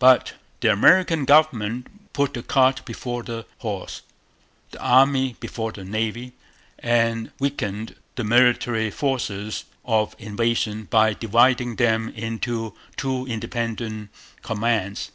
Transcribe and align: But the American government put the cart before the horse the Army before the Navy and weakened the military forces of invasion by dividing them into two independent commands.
But 0.00 0.32
the 0.58 0.72
American 0.72 1.24
government 1.24 1.86
put 2.14 2.34
the 2.34 2.42
cart 2.42 2.84
before 2.84 3.22
the 3.22 3.46
horse 3.58 4.02
the 4.72 4.80
Army 4.80 5.36
before 5.38 5.70
the 5.70 5.84
Navy 5.84 6.32
and 6.80 7.30
weakened 7.38 7.94
the 8.16 8.24
military 8.24 8.90
forces 8.90 9.66
of 9.84 10.16
invasion 10.18 10.86
by 10.90 11.12
dividing 11.14 11.76
them 11.76 12.08
into 12.08 12.74
two 12.96 13.24
independent 13.28 14.08
commands. 14.42 15.12